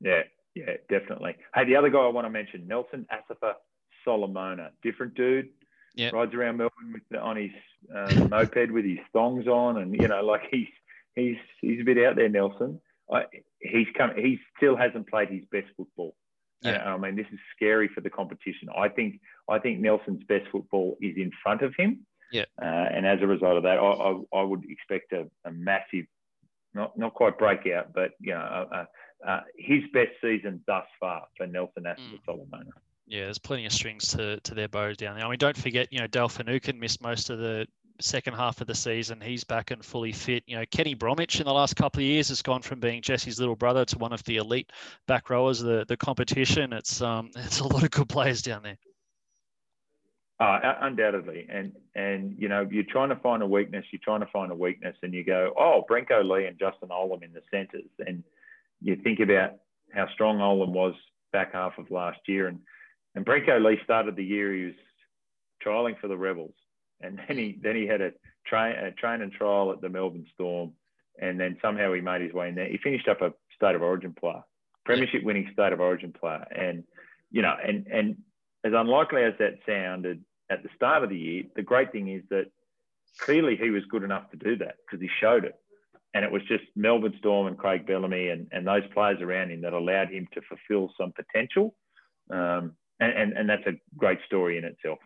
Yeah, 0.00 0.22
yeah, 0.54 0.76
definitely. 0.88 1.36
Hey, 1.54 1.64
the 1.64 1.76
other 1.76 1.90
guy 1.90 2.00
I 2.00 2.08
want 2.08 2.26
to 2.26 2.30
mention, 2.30 2.66
Nelson 2.66 3.06
Asofa 3.12 3.54
Solomona, 4.04 4.70
different 4.82 5.14
dude. 5.14 5.48
Yeah, 5.94 6.10
rides 6.10 6.32
around 6.34 6.56
Melbourne 6.56 6.94
with, 6.94 7.20
on 7.20 7.36
his 7.36 7.50
uh, 7.94 8.26
moped 8.30 8.70
with 8.70 8.84
his 8.84 8.98
thongs 9.12 9.46
on, 9.46 9.78
and 9.78 9.94
you 10.00 10.08
know, 10.08 10.22
like 10.24 10.42
he's 10.50 10.68
he's 11.14 11.36
he's 11.60 11.80
a 11.80 11.84
bit 11.84 11.98
out 11.98 12.16
there, 12.16 12.28
Nelson. 12.28 12.80
I, 13.12 13.24
he's 13.60 13.88
come. 13.96 14.12
He 14.16 14.38
still 14.56 14.76
hasn't 14.76 15.08
played 15.08 15.28
his 15.28 15.44
best 15.50 15.66
football. 15.76 16.14
Yeah. 16.62 16.94
I 16.94 16.96
mean, 16.96 17.16
this 17.16 17.26
is 17.32 17.40
scary 17.56 17.88
for 17.88 18.00
the 18.00 18.10
competition. 18.10 18.68
I 18.76 18.88
think 18.88 19.20
I 19.48 19.58
think 19.58 19.80
Nelson's 19.80 20.22
best 20.24 20.46
football 20.50 20.96
is 21.00 21.16
in 21.16 21.32
front 21.42 21.62
of 21.62 21.74
him. 21.76 22.06
Yeah. 22.30 22.44
Uh, 22.60 22.64
and 22.64 23.06
as 23.06 23.18
a 23.20 23.26
result 23.26 23.56
of 23.56 23.62
that, 23.64 23.78
I, 23.78 23.82
I, 23.82 24.40
I 24.40 24.42
would 24.42 24.64
expect 24.70 25.12
a, 25.12 25.26
a, 25.44 25.52
massive, 25.52 26.06
not 26.72 26.96
not 26.96 27.14
quite 27.14 27.36
breakout, 27.36 27.92
but 27.92 28.12
you 28.20 28.32
know, 28.32 28.68
uh, 28.72 28.84
uh, 29.26 29.40
his 29.56 29.82
best 29.92 30.12
season 30.22 30.62
thus 30.66 30.86
far 30.98 31.26
for 31.36 31.46
Nelson 31.46 31.86
Aston 31.86 32.18
mm. 32.18 32.24
Solomona. 32.24 32.70
Yeah, 33.06 33.24
there's 33.24 33.38
plenty 33.38 33.66
of 33.66 33.72
strings 33.72 34.08
to, 34.08 34.40
to 34.40 34.54
their 34.54 34.68
bows 34.68 34.96
down 34.96 35.16
there. 35.16 35.26
I 35.26 35.28
mean, 35.28 35.38
don't 35.38 35.56
forget, 35.56 35.92
you 35.92 35.98
know, 35.98 36.06
Dale 36.06 36.28
Finucane 36.28 36.78
missed 36.78 37.02
most 37.02 37.30
of 37.30 37.38
the 37.38 37.66
second 38.00 38.34
half 38.34 38.60
of 38.60 38.66
the 38.66 38.74
season. 38.74 39.20
He's 39.20 39.44
back 39.44 39.70
and 39.70 39.84
fully 39.84 40.12
fit. 40.12 40.44
You 40.46 40.56
know, 40.56 40.64
Kenny 40.70 40.94
Bromwich 40.94 41.40
in 41.40 41.46
the 41.46 41.52
last 41.52 41.76
couple 41.76 42.00
of 42.00 42.04
years 42.04 42.28
has 42.28 42.42
gone 42.42 42.62
from 42.62 42.80
being 42.80 43.02
Jesse's 43.02 43.38
little 43.38 43.56
brother 43.56 43.84
to 43.86 43.98
one 43.98 44.12
of 44.12 44.22
the 44.24 44.36
elite 44.36 44.70
back 45.06 45.30
rowers 45.30 45.60
of 45.60 45.66
the, 45.66 45.84
the 45.86 45.96
competition. 45.96 46.72
It's 46.72 47.00
um 47.00 47.30
it's 47.36 47.60
a 47.60 47.66
lot 47.66 47.82
of 47.82 47.90
good 47.90 48.08
players 48.08 48.42
down 48.42 48.62
there. 48.62 48.78
Uh, 50.40 50.74
undoubtedly, 50.80 51.46
and 51.48 51.72
and 51.94 52.34
you 52.36 52.48
know 52.48 52.66
you're 52.68 52.82
trying 52.82 53.10
to 53.10 53.16
find 53.16 53.42
a 53.42 53.46
weakness. 53.46 53.84
You're 53.92 54.00
trying 54.02 54.20
to 54.20 54.26
find 54.32 54.50
a 54.50 54.56
weakness, 54.56 54.96
and 55.02 55.14
you 55.14 55.22
go, 55.22 55.52
oh, 55.56 55.84
Brenko 55.88 56.28
Lee 56.28 56.46
and 56.46 56.58
Justin 56.58 56.88
Olam 56.88 57.22
in 57.22 57.32
the 57.32 57.42
centres, 57.48 57.90
and 58.04 58.24
you 58.80 58.96
think 58.96 59.20
about 59.20 59.52
how 59.94 60.08
strong 60.14 60.38
Olam 60.38 60.70
was 60.70 60.94
back 61.32 61.52
half 61.52 61.78
of 61.78 61.92
last 61.92 62.18
year, 62.26 62.48
and 62.48 62.58
and 63.14 63.24
Brenko 63.26 63.62
Lee 63.62 63.78
started 63.84 64.16
the 64.16 64.24
year 64.24 64.52
he 64.52 64.64
was 64.66 64.74
trialing 65.64 65.98
for 66.00 66.08
the 66.08 66.16
Rebels, 66.16 66.54
and 67.00 67.20
then 67.28 67.38
he 67.38 67.58
then 67.62 67.76
he 67.76 67.86
had 67.86 68.00
a 68.00 68.12
train 68.46 68.76
a 68.76 68.92
train 68.92 69.22
and 69.22 69.32
trial 69.32 69.72
at 69.72 69.80
the 69.80 69.88
Melbourne 69.88 70.26
Storm, 70.34 70.72
and 71.20 71.38
then 71.38 71.58
somehow 71.62 71.92
he 71.92 72.00
made 72.00 72.22
his 72.22 72.32
way 72.32 72.48
in 72.48 72.54
there. 72.54 72.68
He 72.68 72.78
finished 72.78 73.08
up 73.08 73.22
a 73.22 73.32
state 73.54 73.74
of 73.74 73.82
origin 73.82 74.14
player, 74.18 74.42
premiership 74.84 75.22
winning 75.22 75.48
state 75.52 75.72
of 75.72 75.80
origin 75.80 76.12
player, 76.12 76.46
and 76.50 76.84
you 77.30 77.42
know, 77.42 77.54
and 77.66 77.86
and 77.86 78.16
as 78.64 78.72
unlikely 78.74 79.22
as 79.24 79.34
that 79.38 79.58
sounded 79.66 80.24
at 80.50 80.62
the 80.62 80.68
start 80.76 81.02
of 81.02 81.10
the 81.10 81.16
year, 81.16 81.44
the 81.56 81.62
great 81.62 81.92
thing 81.92 82.08
is 82.08 82.22
that 82.30 82.46
clearly 83.18 83.56
he 83.56 83.70
was 83.70 83.82
good 83.90 84.02
enough 84.02 84.30
to 84.30 84.36
do 84.36 84.56
that 84.56 84.76
because 84.84 85.00
he 85.00 85.08
showed 85.20 85.44
it. 85.44 85.54
And 86.14 86.24
it 86.24 86.30
was 86.30 86.42
just 86.46 86.64
Melbourne 86.76 87.14
Storm 87.18 87.46
and 87.46 87.56
Craig 87.56 87.86
Bellamy 87.86 88.28
and, 88.28 88.46
and 88.52 88.66
those 88.66 88.82
players 88.92 89.20
around 89.22 89.50
him 89.50 89.62
that 89.62 89.72
allowed 89.72 90.10
him 90.10 90.28
to 90.34 90.42
fulfill 90.42 90.92
some 90.98 91.12
potential. 91.12 91.74
Um, 92.30 92.72
and, 93.02 93.12
and, 93.12 93.32
and 93.32 93.48
that's 93.48 93.66
a 93.66 93.72
great 93.96 94.18
story 94.26 94.58
in 94.58 94.64
itself. 94.64 94.98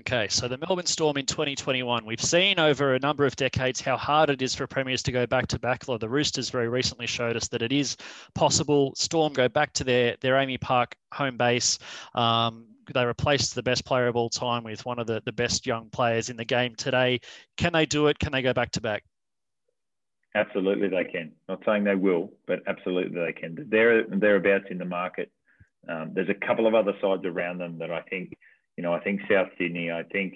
Okay, 0.00 0.28
so 0.28 0.48
the 0.48 0.58
Melbourne 0.58 0.84
Storm 0.84 1.16
in 1.16 1.24
2021. 1.24 2.04
We've 2.04 2.20
seen 2.20 2.60
over 2.60 2.94
a 2.94 2.98
number 2.98 3.24
of 3.24 3.34
decades 3.36 3.80
how 3.80 3.96
hard 3.96 4.28
it 4.28 4.42
is 4.42 4.54
for 4.54 4.66
premiers 4.66 5.02
to 5.04 5.12
go 5.12 5.26
back 5.26 5.46
to 5.48 5.58
back. 5.58 5.86
The 5.86 6.08
Roosters 6.08 6.50
very 6.50 6.68
recently 6.68 7.06
showed 7.06 7.36
us 7.36 7.48
that 7.48 7.62
it 7.62 7.72
is 7.72 7.96
possible. 8.34 8.94
Storm 8.96 9.32
go 9.32 9.48
back 9.48 9.72
to 9.74 9.84
their, 9.84 10.16
their 10.20 10.34
AAMI 10.34 10.60
Park 10.60 10.94
home 11.12 11.38
base. 11.38 11.78
Um, 12.14 12.66
they 12.92 13.04
replaced 13.04 13.54
the 13.54 13.62
best 13.62 13.86
player 13.86 14.08
of 14.08 14.16
all 14.16 14.28
time 14.28 14.62
with 14.62 14.84
one 14.84 14.98
of 14.98 15.06
the, 15.06 15.22
the 15.24 15.32
best 15.32 15.66
young 15.66 15.88
players 15.88 16.28
in 16.28 16.36
the 16.36 16.44
game 16.44 16.74
today. 16.74 17.20
Can 17.56 17.72
they 17.72 17.86
do 17.86 18.08
it? 18.08 18.18
Can 18.18 18.32
they 18.32 18.42
go 18.42 18.52
back 18.52 18.70
to 18.72 18.82
back? 18.82 19.04
Absolutely, 20.34 20.88
they 20.88 21.04
can. 21.04 21.32
Not 21.48 21.62
saying 21.64 21.84
they 21.84 21.94
will, 21.94 22.30
but 22.46 22.60
absolutely 22.66 23.18
they 23.18 23.32
can. 23.32 23.66
They're 23.70 24.04
thereabouts 24.04 24.66
in 24.70 24.76
the 24.76 24.84
market. 24.84 25.32
Um, 25.88 26.12
there's 26.14 26.28
a 26.28 26.46
couple 26.46 26.66
of 26.66 26.74
other 26.74 26.92
sides 27.00 27.24
around 27.24 27.58
them 27.58 27.78
that 27.78 27.90
I 27.90 28.02
think 28.02 28.32
you 28.78 28.82
know, 28.82 28.94
I 28.94 29.00
think 29.00 29.20
South 29.28 29.48
Sydney, 29.58 29.90
I 29.90 30.04
think, 30.04 30.34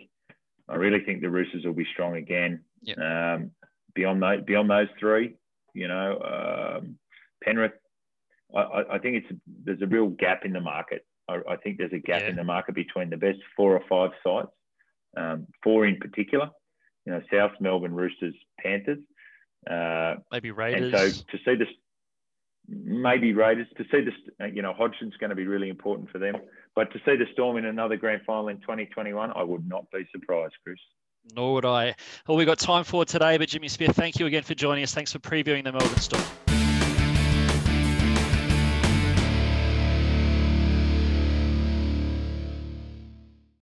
I 0.68 0.74
really 0.74 0.98
think 0.98 1.22
the 1.22 1.30
Roosters 1.30 1.64
will 1.64 1.74
be 1.74 1.86
strong 1.92 2.16
again. 2.16 2.64
Yep. 2.82 2.98
Um, 2.98 3.52
beyond 3.94 4.20
those, 4.20 4.42
beyond 4.44 4.68
those 4.68 4.88
three, 4.98 5.36
you 5.74 5.86
know, 5.86 6.80
um, 6.80 6.96
Penrith, 7.44 7.70
I, 8.52 8.82
I, 8.94 8.98
think 8.98 9.22
it's 9.22 9.40
there's 9.64 9.80
a 9.80 9.86
real 9.86 10.08
gap 10.08 10.44
in 10.44 10.52
the 10.52 10.60
market. 10.60 11.06
I, 11.28 11.38
I 11.48 11.56
think 11.56 11.78
there's 11.78 11.92
a 11.92 12.00
gap 12.00 12.22
yeah. 12.22 12.30
in 12.30 12.36
the 12.36 12.42
market 12.42 12.74
between 12.74 13.10
the 13.10 13.16
best 13.16 13.38
four 13.56 13.76
or 13.76 13.82
five 13.88 14.10
sites, 14.24 14.52
um, 15.16 15.46
four 15.62 15.86
in 15.86 15.98
particular. 15.98 16.50
You 17.06 17.12
know, 17.12 17.22
South 17.32 17.52
Melbourne 17.60 17.94
Roosters, 17.94 18.34
Panthers, 18.58 18.98
uh, 19.70 20.16
maybe 20.32 20.50
Raiders. 20.50 20.92
And 20.92 21.14
so 21.14 21.22
to 21.30 21.38
see 21.44 21.54
this, 21.54 21.68
maybe 22.68 23.32
Raiders 23.32 23.66
to 23.76 23.84
see 23.84 24.02
this, 24.02 24.14
uh, 24.40 24.46
you 24.46 24.62
know, 24.62 24.72
Hodgson's 24.72 25.16
going 25.18 25.30
to 25.30 25.36
be 25.36 25.46
really 25.46 25.68
important 25.68 26.10
for 26.10 26.18
them. 26.18 26.36
But 26.74 26.92
to 26.92 26.98
see 27.04 27.16
the 27.16 27.26
Storm 27.32 27.56
in 27.56 27.66
another 27.66 27.96
grand 27.96 28.22
final 28.26 28.48
in 28.48 28.58
2021, 28.60 29.32
I 29.34 29.42
would 29.42 29.68
not 29.68 29.90
be 29.90 30.06
surprised, 30.12 30.54
Chris. 30.64 30.78
Nor 31.34 31.54
would 31.54 31.64
I. 31.64 31.94
All 32.26 32.36
we've 32.36 32.46
got 32.46 32.58
time 32.58 32.84
for 32.84 33.04
today, 33.04 33.38
but 33.38 33.48
Jimmy 33.48 33.68
Smith, 33.68 33.94
thank 33.94 34.18
you 34.18 34.26
again 34.26 34.42
for 34.42 34.54
joining 34.54 34.82
us. 34.82 34.94
Thanks 34.94 35.12
for 35.12 35.18
previewing 35.18 35.64
the 35.64 35.72
Melbourne 35.72 35.98
Storm. 35.98 36.61